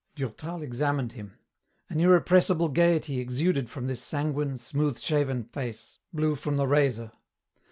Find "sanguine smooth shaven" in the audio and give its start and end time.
4.01-5.43